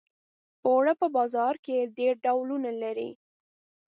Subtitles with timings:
[0.67, 3.09] اوړه په بازار کې ډېر ډولونه لري